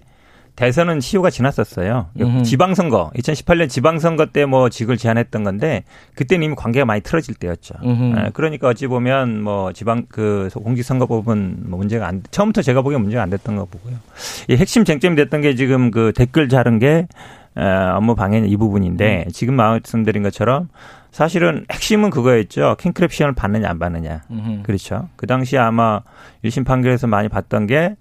대선은 0.55 1.01
시효가 1.01 1.29
지났었어요. 1.29 2.07
음흠. 2.19 2.43
지방선거 2.45 3.11
2018년 3.17 3.69
지방선거 3.69 4.27
때 4.27 4.47
뭐 4.47 4.71
직을 4.71 4.97
제안했던 4.97 5.45
건데 5.45 5.85
그때는 6.15 6.45
이미 6.47 6.55
관계가 6.55 6.87
많이 6.87 7.03
틀어질 7.03 7.35
때였죠. 7.35 7.75
예, 7.85 8.31
그러니까 8.33 8.69
어찌 8.69 8.87
보면 8.87 9.43
뭐 9.43 9.73
지방 9.75 10.07
그 10.09 10.49
공직선거법은 10.55 11.65
뭐 11.67 11.79
문제가 11.79 12.07
안 12.09 12.23
처음부터 12.31 12.63
제가 12.63 12.81
보기엔 12.81 13.03
문제가 13.03 13.23
안 13.23 13.29
됐던 13.31 13.57
거 13.57 13.67
보고요. 13.67 13.97
이 14.49 14.57
핵심 14.57 14.85
쟁점이 14.87 15.17
됐던 15.17 15.43
게 15.43 15.55
지금 15.57 15.91
그 15.91 16.13
댓글 16.17 16.49
자른 16.49 16.79
게 16.79 17.07
어, 17.55 17.95
업무 17.97 18.15
방해 18.15 18.39
이 18.47 18.57
부분인데 18.57 19.25
음. 19.27 19.33
지금 19.33 19.55
말씀드린 19.57 20.23
것처럼 20.23 20.69
사실은 21.17 21.65
핵심은 21.73 22.11
그거였죠. 22.11 22.77
킹크랩 22.79 23.11
시연을 23.11 23.35
봤느냐 23.35 23.71
안 23.71 23.79
봤느냐. 23.79 24.25
음흠. 24.31 24.65
그렇죠. 24.65 25.09
그 25.17 25.27
당시에 25.27 25.59
아마 25.59 26.03
1심 26.45 26.67
판결에서 26.67 27.07
많이 27.07 27.31
봤던 27.31 27.67
게 27.67 27.97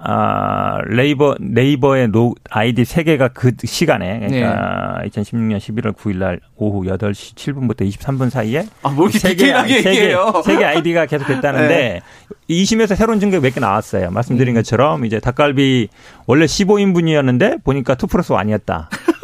아, 0.00 0.78
레이버, 0.86 1.36
네이버의 1.38 2.08
노, 2.08 2.34
아이디 2.48 2.86
3 2.86 3.04
개가 3.04 3.28
그 3.28 3.52
시간에, 3.62 4.18
그러니까 4.20 5.02
2016년 5.04 5.58
11월 5.58 5.94
9일 5.94 6.16
날 6.16 6.40
오후 6.56 6.84
8시 6.84 7.36
7분부터 7.36 7.86
23분 7.86 8.30
사이에 8.30 8.64
아, 8.82 8.88
뭐 8.88 9.04
이렇게 9.04 9.18
세 9.18 9.28
개, 9.30 9.36
디테일하게 9.36 9.74
세 9.74 9.82
개, 9.82 9.90
얘기해요. 9.90 10.42
세개 10.44 10.64
아이디가 10.64 11.04
계속 11.06 11.26
됐다는데, 11.26 12.00
2심에서 12.48 12.96
새로운 12.96 13.20
증거가 13.20 13.42
몇개 13.42 13.60
나왔어요. 13.60 14.10
말씀드린 14.10 14.54
것처럼, 14.54 15.04
이제 15.04 15.20
닭갈비 15.20 15.88
원래 16.26 16.46
15인분이었는데, 16.46 17.62
보니까 17.62 17.94
2 18.02 18.06
플러스 18.06 18.32
1이었다. 18.32 18.88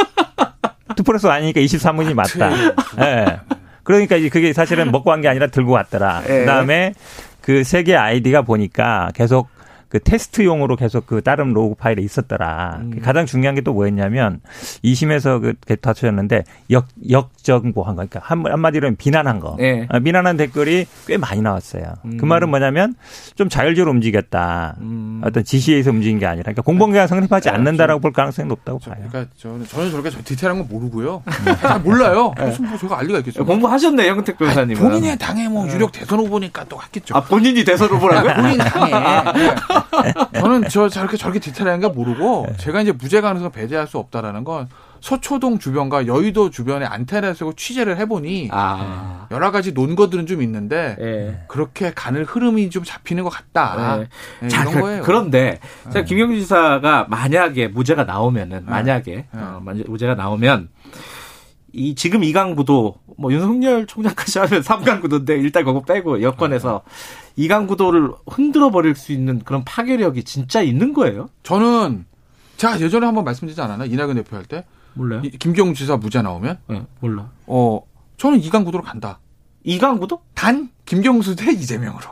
2 0.99 1.03
플러스 1.03 1.27
1이니까 1.29 1.57
23분이 1.57 2.15
맞다. 2.15 2.51
예. 3.01 3.41
그러니까 3.83 4.17
이제 4.17 4.29
그게 4.29 4.53
사실은 4.53 4.91
먹고 4.91 5.11
간게 5.11 5.29
아니라 5.29 5.47
들고 5.49 5.73
왔더라. 5.73 6.23
예. 6.29 6.41
그 6.41 6.47
다음에 6.47 6.95
그 7.43 7.61
세 7.61 7.83
개 7.83 7.95
아이디가 7.95 8.43
보니까 8.43 9.11
계속 9.15 9.49
그 9.95 10.01
테스트용으로 10.01 10.75
계속 10.75 11.07
그 11.07 11.23
다른 11.23 11.53
로그 11.53 11.77
파일에 11.77 12.03
있었더라. 12.03 12.79
음. 12.81 13.01
가장 13.01 13.27
중요한 13.27 13.55
게 13.55 13.65
또 13.65 13.73
뭐였냐면 13.73 14.41
2심에서 14.85 15.57
그 15.67 15.77
다투셨는데 15.77 16.45
역 16.73 16.89
역작업한 17.09 17.95
거, 17.97 18.05
그러니까 18.07 18.21
한, 18.23 18.45
한마디로 18.45 18.95
비난한 18.97 19.39
거, 19.41 19.57
예. 19.61 19.87
아, 19.89 19.99
비난한 20.01 20.37
댓글이 20.37 20.87
꽤 21.07 21.17
많이 21.17 21.41
나왔어요. 21.41 21.83
그 22.03 22.25
음. 22.25 22.29
말은 22.29 22.49
뭐냐면 22.51 22.95
좀 23.37 23.49
자율적으로 23.49 23.91
움직였다. 23.93 24.77
음. 24.81 25.23
어떤 25.25 25.45
지시에 25.45 25.75
의해서 25.75 25.91
움직인 25.91 26.19
게 26.19 26.27
아니라, 26.27 26.45
그러니까 26.45 26.63
공범계가 26.63 27.07
성립하지 27.07 27.49
않는다라고 27.51 28.01
볼 28.01 28.13
가능성이 28.13 28.49
높다고 28.49 28.79
봐요. 28.81 28.97
그러니까 29.09 29.33
저는 29.39 29.67
저는 29.67 29.91
저렇게 29.91 30.11
저 30.11 30.19
디테일한 30.25 30.59
건 30.59 30.69
모르고요. 30.69 31.23
잘 31.61 31.81
몰라요. 31.81 32.35
무슨 32.41 32.69
뭐 32.69 32.79
제가 32.79 32.99
알 32.99 33.07
리가 33.07 33.19
있겠어요. 33.21 33.45
공부하셨네, 33.47 34.09
현근택 34.09 34.37
변호사님은. 34.39 34.83
본인의 34.83 35.19
당에 35.19 35.49
뭐 35.49 35.67
유력 35.69 35.93
대선 35.93 36.19
후보니까 36.19 36.65
또 36.65 36.81
했겠죠. 36.83 37.17
아, 37.17 37.23
본인이 37.23 37.65
대선 37.65 37.89
후보라고요? 37.89 38.35
본인 38.35 38.59
당에. 38.59 38.93
네. 40.03 40.13
저는 40.41 40.69
저 40.69 40.89
저렇게 40.89 41.17
저렇게 41.17 41.39
디테일한 41.39 41.81
게 41.81 41.89
모르고 41.89 42.47
제가 42.59 42.83
이제 42.83 42.93
무죄 42.93 43.21
가능성을 43.21 43.53
배제할 43.53 43.87
수 43.87 43.99
없다라는 43.99 44.45
건 44.45 44.69
서초동 45.01 45.59
주변과 45.59 46.07
여의도 46.07 46.49
주변에 46.49 46.87
안테나를 46.87 47.35
쓰고 47.35 47.53
취재를 47.53 47.99
해보니 47.99 48.49
아. 48.51 49.27
여러 49.31 49.51
가지 49.51 49.73
논거들은 49.73 50.27
좀 50.27 50.41
있는데 50.41 50.97
예. 50.99 51.45
그렇게 51.47 51.93
가는 51.93 52.25
흐름이 52.25 52.71
좀 52.71 52.85
잡히는 52.85 53.23
것 53.23 53.29
같다. 53.29 53.99
네. 53.99 54.07
네, 54.41 54.49
자, 54.49 54.63
이런 54.63 54.75
그, 54.75 54.81
거예요. 54.81 55.03
그런데 55.03 55.61
자, 55.93 56.05
김경주 56.05 56.41
지사가 56.41 57.07
만약에 57.11 57.69
무죄가 57.69 58.05
나오면은 58.05 58.65
네. 58.65 58.71
만약에 58.71 59.27
어, 59.33 59.61
무죄가 59.63 60.15
나오면 60.15 60.71
이 61.75 61.95
지금 61.95 62.25
이강 62.25 62.55
구도 62.55 62.95
뭐 63.19 63.33
윤석열 63.33 63.87
총장까지 63.87 64.39
하면 64.39 64.63
삼강 64.63 65.01
구도인데 65.01 65.35
일단 65.35 65.65
그거 65.65 65.83
빼고 65.83 66.23
여권에서 66.23 66.83
이강 67.37 67.67
구도를 67.67 68.13
흔들어 68.29 68.71
버릴 68.71 68.95
수 68.95 69.13
있는 69.13 69.41
그런 69.41 69.65
파괴력이 69.65 70.25
진짜 70.25 70.63
있는 70.63 70.93
거예요? 70.93 71.29
저는 71.43 72.07
제가 72.57 72.81
예전에 72.81 73.07
한번 73.07 73.25
말씀드리지 73.25 73.61
않았나 73.61 73.87
이낙연 73.87 74.15
대표 74.15 74.37
할 74.37 74.45
때 74.45 74.65
몰라요. 74.95 75.23
김경주 75.41 75.81
지사 75.81 75.97
무죄 75.97 76.23
나오면 76.23 76.59
네, 76.69 76.87
몰라. 77.01 77.29
어 77.47 77.81
저는 78.17 78.39
이강 78.41 78.65
구도로 78.65 78.85
간다. 78.85 79.19
이강 79.65 79.99
구도? 79.99 80.21
단 80.35 80.71
김경수 80.85 81.35
대 81.35 81.51
이재명으로. 81.51 82.05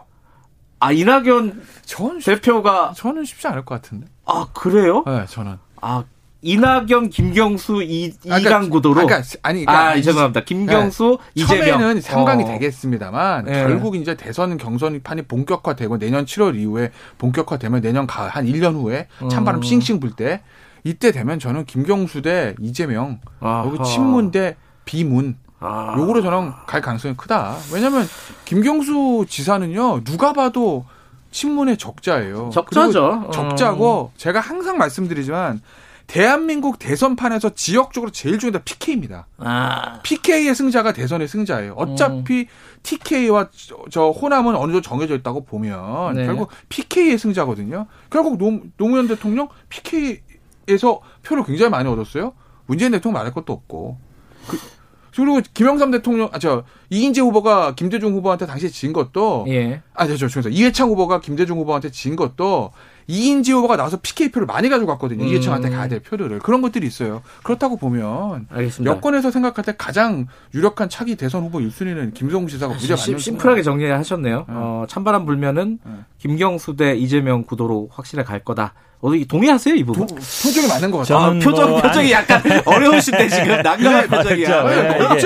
아 0.80 0.90
이낙연 0.90 1.62
쉽- 1.84 2.24
대표가 2.24 2.92
저는 2.96 3.24
쉽지 3.24 3.46
않을 3.46 3.64
것 3.64 3.76
같은데. 3.80 4.08
아 4.24 4.48
그래요? 4.52 5.04
네, 5.06 5.24
저는. 5.26 5.58
아 5.80 6.02
이낙연, 6.44 7.10
김경수, 7.10 7.82
이, 7.84 8.12
아까- 8.26 8.38
이강 8.38 8.68
구도로. 8.68 8.94
그러니까 9.06 9.22
아니 9.42 9.64
그러니까 9.64 9.90
아, 9.90 10.00
죄송합니다. 10.00 10.40
김경수, 10.44 11.18
이재명. 11.36 11.78
처음에는 11.78 12.00
상강이 12.00 12.42
어. 12.42 12.46
되겠습니다만 12.48 13.46
예. 13.48 13.52
결국 13.52 13.94
이제 13.94 14.16
대선 14.16 14.58
경선판이 14.58 15.22
본격화되고 15.22 15.98
내년 15.98 16.24
7월 16.24 16.56
이후에 16.58 16.90
본격화되면 17.18 17.80
내년 17.80 18.06
가을 18.08 18.28
한 18.28 18.44
1년 18.46 18.74
후에 18.74 19.06
찬바람 19.30 19.60
음. 19.60 19.62
싱싱 19.62 20.00
불 20.00 20.12
때 20.16 20.42
이때 20.84 21.12
되면 21.12 21.38
저는 21.38 21.64
김경수 21.64 22.22
대 22.22 22.54
이재명 22.60 23.20
아하. 23.38 23.64
여기 23.66 23.78
친문 23.88 24.32
대 24.32 24.56
비문 24.84 25.36
아. 25.60 25.94
요거로 25.96 26.22
저는 26.22 26.50
갈 26.66 26.80
가능성이 26.80 27.14
크다. 27.16 27.54
왜냐하면 27.72 28.04
김경수 28.44 29.26
지사는요 29.28 30.02
누가 30.02 30.32
봐도 30.32 30.84
친문의 31.30 31.78
적자예요. 31.78 32.50
적자죠. 32.52 33.10
그리고 33.20 33.30
적자고 33.32 34.10
제가 34.16 34.40
항상 34.40 34.76
말씀드리지만 34.76 35.62
대한민국 36.12 36.78
대선판에서 36.78 37.54
지역적으로 37.54 38.12
제일 38.12 38.38
중요한 38.38 38.60
게 38.62 38.64
PK입니다. 38.64 39.28
아. 39.38 39.98
PK의 40.02 40.54
승자가 40.54 40.92
대선의 40.92 41.26
승자예요. 41.26 41.72
어차피 41.72 42.48
TK와 42.82 43.48
저, 43.50 43.78
저 43.90 44.10
호남은 44.10 44.54
어느 44.54 44.72
정도 44.72 44.82
정해져 44.82 45.14
있다고 45.14 45.46
보면 45.46 46.14
네. 46.14 46.26
결국 46.26 46.50
PK의 46.68 47.16
승자거든요. 47.16 47.86
결국 48.10 48.36
노, 48.36 48.60
노무현 48.76 49.08
대통령 49.08 49.48
PK에서 49.70 51.00
표를 51.22 51.44
굉장히 51.44 51.70
많이 51.70 51.88
얻었어요. 51.88 52.34
문재인 52.66 52.92
대통령 52.92 53.14
말할 53.14 53.32
것도 53.32 53.54
없고. 53.54 53.96
그, 54.48 54.58
그리고 55.16 55.40
김영삼 55.54 55.92
대통령, 55.92 56.28
아, 56.32 56.38
저, 56.38 56.64
이인재 56.90 57.22
후보가 57.22 57.74
김대중 57.74 58.12
후보한테 58.12 58.44
당시에 58.44 58.68
진 58.68 58.92
것도, 58.92 59.46
예. 59.48 59.80
아, 59.94 60.06
저, 60.06 60.16
저, 60.18 60.42
저, 60.42 60.50
이해창 60.50 60.90
후보가 60.90 61.20
김대중 61.20 61.56
후보한테 61.56 61.90
진 61.90 62.16
것도 62.16 62.72
이인지 63.06 63.52
후보가 63.52 63.76
나와서 63.76 63.98
PK 64.00 64.30
표를 64.30 64.46
많이 64.46 64.68
가지고 64.68 64.92
갔거든요. 64.92 65.24
음. 65.24 65.28
이해청한테 65.28 65.70
가야 65.70 65.88
될 65.88 66.00
표들을 66.00 66.38
그런 66.40 66.62
것들이 66.62 66.86
있어요. 66.86 67.22
그렇다고 67.42 67.76
보면 67.76 68.46
알겠습니다. 68.50 68.94
여권에서 68.94 69.30
생각할 69.30 69.64
때 69.64 69.74
가장 69.76 70.26
유력한 70.54 70.88
차기 70.88 71.16
대선 71.16 71.44
후보 71.44 71.58
1순위는 71.58 72.14
김성우 72.14 72.48
지사가 72.48 72.74
무죄 72.74 72.96
심, 72.96 73.12
맞는 73.12 73.18
심플하게 73.18 73.62
정리하셨네요. 73.62 74.46
어, 74.48 74.84
찬바람 74.88 75.26
불면은 75.26 75.78
네. 75.84 75.92
김경수 76.18 76.76
대 76.76 76.94
이재명 76.96 77.44
구도로 77.44 77.88
확실히 77.92 78.24
갈 78.24 78.40
거다. 78.40 78.74
어디 79.02 79.26
동의하세요 79.26 79.74
이 79.74 79.82
부분? 79.82 80.06
표정이 80.06 80.68
맞는 80.68 80.90
것 80.92 80.98
같아요. 80.98 81.18
아, 81.18 81.30
표정 81.42 81.70
뭐 81.70 81.82
표정이 81.82 82.12
약간 82.12 82.40
어려우신데 82.64 83.28
지금 83.30 83.60
난감한 83.60 84.06
표정이야. 84.06 84.62
그렇죠. 84.62 84.68
네. 84.68 84.98
이게 85.04 85.18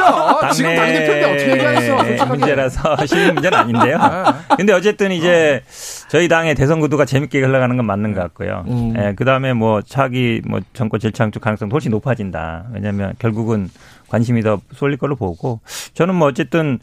지금 0.54 0.76
당대표인데 0.76 1.24
어떻게 1.24 1.50
얘기하겠어, 1.52 1.98
솔직하게. 1.98 2.30
문제라서 2.30 2.96
쉬운 3.04 3.34
문제는 3.34 3.58
아닌데요. 3.58 3.98
네. 3.98 4.56
근데 4.56 4.72
어쨌든 4.72 5.12
이제 5.12 5.62
저희 6.08 6.26
당의 6.26 6.54
대선 6.54 6.80
구도가 6.80 7.04
재밌게 7.04 7.38
흘러가는 7.40 7.76
건 7.76 7.84
맞는 7.84 8.14
것 8.14 8.22
같고요. 8.22 8.64
음. 8.66 8.94
예, 8.96 9.12
그 9.14 9.26
다음에 9.26 9.52
뭐 9.52 9.82
차기 9.82 10.40
뭐 10.48 10.60
정권 10.72 10.98
재창출 10.98 11.42
가능성도 11.42 11.74
훨씬 11.74 11.90
높아진다. 11.90 12.68
왜냐하면 12.72 13.12
결국은 13.18 13.68
관심이 14.08 14.40
더 14.40 14.58
쏠릴 14.74 14.96
걸로 14.96 15.16
보고 15.16 15.60
저는 15.92 16.14
뭐 16.14 16.28
어쨌든 16.28 16.78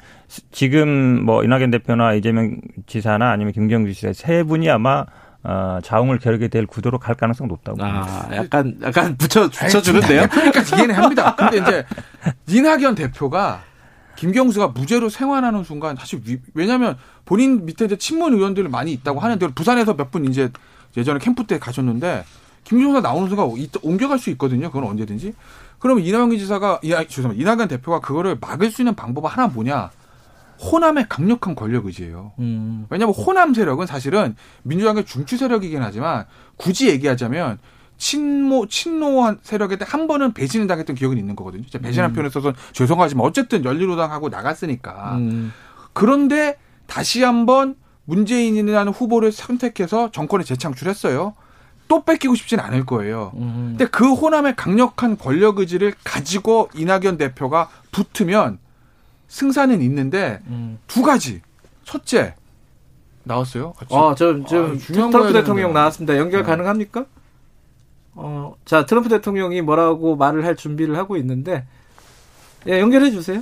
지금 0.51 1.25
뭐 1.25 1.43
이낙연 1.43 1.71
대표나 1.71 2.13
이재명 2.13 2.57
지사나 2.85 3.31
아니면 3.31 3.51
김경주 3.53 3.95
지사 3.95 4.13
세 4.13 4.43
분이 4.43 4.69
아마 4.69 5.05
어, 5.43 5.79
자웅을 5.83 6.19
겨루게 6.19 6.47
될 6.47 6.65
구도로 6.65 6.99
갈 6.99 7.15
가능성 7.15 7.47
높다고. 7.47 7.77
봅니다. 7.77 8.27
아, 8.31 8.35
약간 8.35 8.77
약간 8.81 9.17
붙여 9.17 9.49
붙여 9.49 9.81
주는데요. 9.81 10.27
그러니까 10.31 10.61
이해는 10.61 10.95
합니다. 10.95 11.35
근데 11.35 11.57
이제 11.57 11.85
이낙연 12.47 12.95
대표가 12.95 13.61
김경수가 14.15 14.69
무죄로 14.69 15.09
생환하는 15.09 15.63
순간 15.63 15.95
사실 15.97 16.21
위- 16.25 16.39
왜냐하면 16.53 16.97
본인 17.25 17.65
밑에 17.65 17.85
이제 17.85 17.97
친문 17.97 18.33
의원들 18.33 18.69
많이 18.69 18.93
있다고 18.93 19.19
하는데 19.19 19.47
부산에서 19.49 19.95
몇 19.95 20.11
분 20.11 20.25
이제 20.25 20.49
예전에 20.95 21.19
캠프 21.19 21.45
때 21.45 21.57
가셨는데 21.59 22.23
김경수가 22.63 23.01
나오는 23.01 23.27
순간 23.27 23.49
이- 23.57 23.69
옮겨갈 23.81 24.19
수 24.19 24.29
있거든요. 24.31 24.71
그건 24.71 24.87
언제든지. 24.89 25.33
그러면 25.79 26.05
이낙연 26.05 26.37
지사가 26.37 26.79
이 26.83 26.89
죄송합니다. 27.09 27.41
이낙연 27.51 27.67
대표가 27.67 27.99
그거를 27.99 28.37
막을 28.39 28.71
수 28.71 28.81
있는 28.81 28.95
방법은 28.95 29.29
하나 29.29 29.47
뭐냐? 29.47 29.89
호남의 30.63 31.07
강력한 31.09 31.55
권력 31.55 31.85
의지예요. 31.85 32.33
음. 32.39 32.85
왜냐하면 32.89 33.15
호남 33.15 33.53
세력은 33.53 33.85
사실은 33.85 34.35
민주당의 34.63 35.05
중추 35.05 35.37
세력이긴 35.37 35.81
하지만 35.81 36.25
굳이 36.57 36.89
얘기하자면 36.89 37.59
친모 37.97 38.67
친노한 38.67 39.39
세력에 39.43 39.77
대해 39.77 39.87
한 39.89 40.07
번은 40.07 40.33
배신을 40.33 40.67
당했던 40.67 40.95
기억은 40.95 41.17
있는 41.17 41.35
거거든요. 41.35 41.63
배신한 41.81 42.13
표현을 42.13 42.31
써서 42.31 42.53
죄송하지만 42.71 43.25
어쨌든 43.25 43.63
열린우당하고 43.63 44.29
나갔으니까. 44.29 45.15
음. 45.17 45.53
그런데 45.93 46.57
다시 46.87 47.23
한번 47.23 47.75
문재인이라는 48.05 48.91
후보를 48.91 49.31
선택해서 49.31 50.11
정권에 50.11 50.43
재창출했어요. 50.43 51.33
또 51.87 52.03
뺏기고 52.03 52.35
싶진 52.35 52.59
않을 52.59 52.85
거예요. 52.85 53.31
음. 53.35 53.75
근데 53.77 53.85
그 53.85 54.13
호남의 54.13 54.55
강력한 54.55 55.17
권력 55.17 55.59
의지를 55.59 55.93
가지고 56.03 56.69
이낙연 56.73 57.17
대표가 57.17 57.69
붙으면 57.91 58.57
승산은 59.33 59.81
있는데 59.81 60.39
음. 60.45 60.77
두 60.85 61.01
가지. 61.01 61.41
첫째 61.83 62.35
나왔어요. 63.23 63.73
같이. 63.73 63.87
어, 63.91 64.13
저, 64.13 64.43
지금 64.45 64.75
아, 64.75 64.77
중요한 64.77 65.09
트럼프 65.11 65.33
대통령. 65.33 65.73
나왔습니다. 65.73 66.17
연결 66.19 66.43
네. 66.43 66.47
가능합니까? 66.47 67.05
어, 68.13 68.55
자, 68.63 68.85
트럼프 68.85 69.09
대통령이 69.09 69.63
뭐라고 69.63 70.15
말을 70.17 70.45
할 70.45 70.55
준비를 70.55 70.97
하고 70.97 71.17
있는데, 71.17 71.65
예, 72.67 72.79
연결해 72.79 73.09
주세요. 73.09 73.41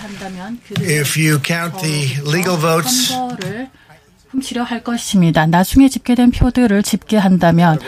한다면 0.00 0.58
그 0.66 0.74
If 0.80 1.20
you 1.20 1.38
count 1.44 1.76
the 1.82 2.20
legal 2.26 2.58
votes, 2.58 3.08
선거를 3.08 3.68
훔치려 4.30 4.62
할 4.62 4.84
것입니다. 4.84 5.46
나중에 5.46 5.88
집계된 5.88 6.30
표들을 6.32 6.82
집계한다면. 6.82 7.78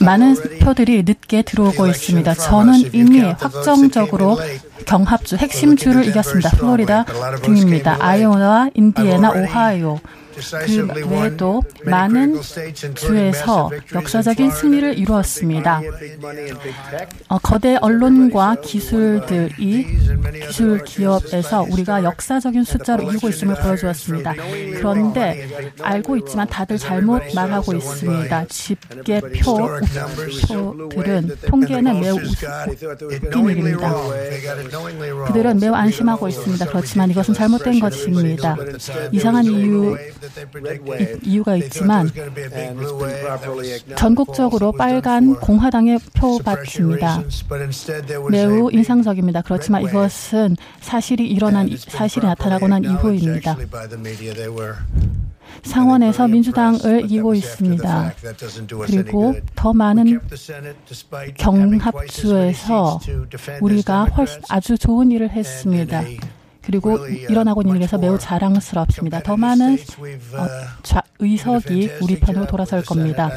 많은 0.00 0.36
표들이 0.60 1.02
늦게 1.02 1.42
들어오고 1.42 1.86
있습니다. 1.86 2.34
저는 2.34 2.94
이미 2.94 3.20
확정적으로 3.20 4.38
경합주 4.86 5.36
핵심 5.36 5.76
주를 5.76 6.06
이겼습니다. 6.06 6.50
플로리다 6.50 7.04
등입니다. 7.42 7.96
아이오와 8.00 8.70
인디애나, 8.74 9.32
오하이오 9.32 9.98
그 10.50 11.08
외에도 11.08 11.62
많은 11.84 12.40
주에서 12.94 13.70
역사적인 13.94 14.50
승리를 14.50 14.98
이루었습니다. 14.98 15.82
어, 17.28 17.38
거대 17.38 17.76
언론과 17.76 18.56
기술들이 18.62 19.86
기술 20.46 20.82
기업에서 20.84 21.62
우리가 21.62 22.02
역사적인 22.02 22.64
숫자로 22.64 23.04
이기고 23.04 23.28
있음을 23.28 23.54
보여주었습니다. 23.56 24.34
그런데 24.76 25.48
알고 25.80 26.16
있지만 26.18 26.46
다들 26.48 26.78
잘못 26.78 27.22
말하고 27.34 27.74
있습니다. 27.74 28.46
집계표 28.48 29.68
표들은 30.94 31.36
통계는 31.46 32.00
매우 32.00 32.16
웃긴 32.16 33.48
일입니다. 33.48 33.94
그들은 35.26 35.58
매우 35.60 35.74
안심하고 35.74 36.28
있습니다. 36.28 36.66
그렇지만 36.66 37.10
이것은 37.10 37.34
잘못된 37.34 37.80
것입니다. 37.80 38.56
이상한 39.12 39.44
이유 39.44 39.96
이유가 41.22 41.56
있지만 41.56 42.10
전국적으로 43.96 44.72
빨간 44.72 45.34
공화당의 45.34 45.98
표밭입니다. 46.14 47.22
매우 48.30 48.70
인상적입니다. 48.72 49.42
그렇지만 49.42 49.82
이것은 49.82 50.56
사실이 50.80 51.28
일어난 51.28 51.68
사실이 51.76 52.26
나타나고 52.26 52.68
난 52.68 52.84
이후입니다. 52.84 53.56
상원에서 55.62 56.28
민주당을 56.28 57.04
이기고 57.04 57.34
있습니다. 57.34 58.14
그리고 58.86 59.34
더 59.54 59.72
많은 59.72 60.20
경합주에서 61.36 63.00
우리가 63.60 64.04
훨씬 64.04 64.40
아주 64.48 64.78
좋은 64.78 65.10
일을 65.10 65.30
했습니다. 65.30 66.02
그리고 66.62 67.06
일어나고 67.06 67.62
있는 67.62 67.76
일에서 67.76 67.98
매우 67.98 68.18
자랑스럽습니다. 68.18 69.22
더 69.22 69.36
많은 69.36 69.74
어, 69.74 70.46
좌, 70.82 71.02
의석이 71.18 71.90
우리 72.02 72.18
편으로 72.18 72.46
돌아설 72.46 72.82
겁니다. 72.84 73.30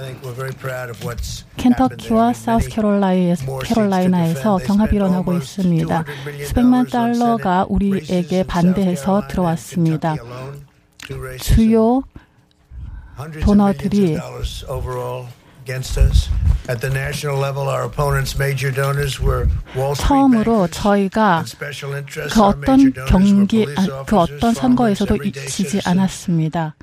켄터키와 1.57 2.33
사우스캐롤라이나에서 2.33 4.57
경합이 4.57 4.95
일어나고 4.95 5.33
있습니다. 5.33 6.05
수백만 6.47 6.87
달러가 6.87 7.65
우리에게 7.69 8.43
반대해서 8.43 9.27
들어왔습니다. 9.27 10.15
주요 11.39 12.01
도너들이 13.43 14.17
처음으로 19.95 20.67
저희가 20.67 21.43
그 22.31 22.41
어떤 22.43 22.93
경기, 23.07 23.65
아, 23.75 24.03
그 24.05 24.17
어떤 24.17 24.53
선거에서도 24.53 25.17
지지 25.47 25.81
않았습니다. 25.85 26.75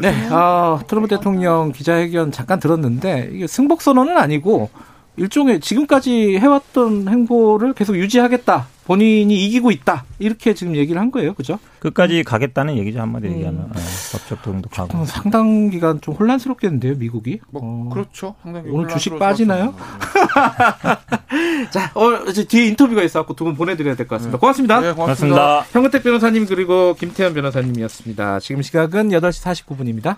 네, 0.00 0.28
아, 0.30 0.80
트럼프 0.86 1.08
대통령 1.08 1.72
기자회견 1.72 2.32
잠깐 2.32 2.60
들었는데, 2.60 3.30
이게 3.32 3.46
승복 3.46 3.82
선언은 3.82 4.16
아니고, 4.18 4.70
일종의 5.16 5.60
지금까지 5.60 6.38
해왔던 6.38 7.08
행보를 7.08 7.72
계속 7.74 7.96
유지하겠다. 7.96 8.66
본인이 8.86 9.34
이기고 9.46 9.70
있다. 9.70 10.04
이렇게 10.18 10.52
지금 10.54 10.76
얘기를 10.76 11.00
한 11.00 11.10
거예요. 11.10 11.32
그죠? 11.34 11.58
끝까지 11.78 12.22
가겠다는 12.22 12.76
얘기죠 12.78 13.00
한마디 13.00 13.28
음. 13.28 13.32
얘기하면 13.34 13.70
네, 13.74 13.80
법적 14.12 14.42
도움도 14.42 14.68
가고. 14.68 14.98
어, 14.98 15.04
상당 15.06 15.70
기간 15.70 16.00
좀 16.02 16.14
혼란스럽겠는데요, 16.14 16.96
미국이. 16.96 17.40
뭐 17.50 17.62
어. 17.64 17.88
그렇죠. 17.92 18.34
상당히 18.42 18.68
오늘 18.70 18.88
주식 18.88 19.18
같습니다. 19.18 19.72
자, 21.70 21.90
어, 21.94 22.12
이제 22.28 22.44
뒤에 22.44 22.66
인터뷰가 22.66 23.02
있어갖고 23.02 23.34
두 23.34 23.44
분 23.44 23.54
보내드려야 23.54 23.94
될 23.94 24.06
것 24.08 24.16
같습니다. 24.16 24.38
고맙습니다. 24.38 24.80
네, 24.80 24.92
고맙습니다. 24.92 25.36
고맙습니다. 25.36 25.72
현근택 25.72 26.02
변호사님 26.02 26.46
그리고 26.46 26.94
김태현 26.94 27.34
변호사님이었습니다. 27.34 28.40
지금 28.40 28.62
시각은 28.62 29.10
8시 29.10 29.64
49분입니다. 29.66 30.16